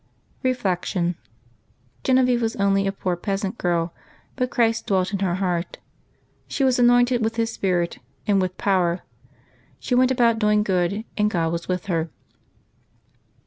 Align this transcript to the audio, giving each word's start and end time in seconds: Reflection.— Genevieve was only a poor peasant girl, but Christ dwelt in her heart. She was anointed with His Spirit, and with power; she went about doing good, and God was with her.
Reflection.— 0.41 1.13
Genevieve 2.03 2.41
was 2.41 2.55
only 2.55 2.87
a 2.87 2.91
poor 2.91 3.15
peasant 3.15 3.59
girl, 3.59 3.93
but 4.35 4.49
Christ 4.49 4.87
dwelt 4.87 5.13
in 5.13 5.19
her 5.19 5.35
heart. 5.35 5.77
She 6.47 6.63
was 6.63 6.79
anointed 6.79 7.23
with 7.23 7.35
His 7.35 7.51
Spirit, 7.53 7.99
and 8.25 8.41
with 8.41 8.57
power; 8.57 9.03
she 9.77 9.93
went 9.93 10.09
about 10.09 10.39
doing 10.39 10.63
good, 10.63 11.05
and 11.19 11.29
God 11.29 11.51
was 11.51 11.67
with 11.67 11.85
her. 11.85 12.09